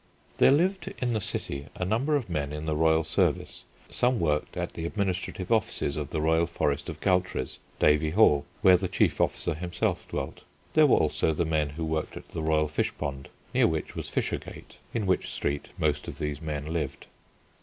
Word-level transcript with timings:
There 0.39 0.49
lived 0.49 0.91
in 0.97 1.13
the 1.13 1.21
city 1.21 1.67
a 1.75 1.85
number 1.85 2.15
of 2.15 2.27
men 2.27 2.51
in 2.51 2.65
the 2.65 2.75
royal 2.75 3.03
service. 3.03 3.65
Some 3.87 4.19
worked 4.19 4.57
at 4.57 4.73
the 4.73 4.87
administrative 4.87 5.51
offices 5.51 5.95
of 5.95 6.09
the 6.09 6.19
royal 6.21 6.47
forest 6.47 6.89
of 6.89 6.99
Galtres, 7.01 7.59
Davy 7.77 8.09
Hall, 8.09 8.43
where 8.63 8.77
the 8.77 8.87
chief 8.87 9.21
officer 9.21 9.53
himself 9.53 10.07
dwelt. 10.07 10.41
There 10.73 10.87
were 10.87 10.97
also 10.97 11.35
the 11.35 11.45
men 11.45 11.69
who 11.69 11.85
worked 11.85 12.17
at 12.17 12.29
the 12.29 12.41
royal 12.41 12.67
Fish 12.67 12.91
Pond 12.97 13.29
near 13.53 13.67
which 13.67 13.93
was 13.95 14.09
Fishergate 14.09 14.77
in 14.91 15.05
which 15.05 15.29
street 15.29 15.67
most 15.77 16.07
of 16.07 16.17
these 16.17 16.41
men 16.41 16.73
lived. 16.73 17.05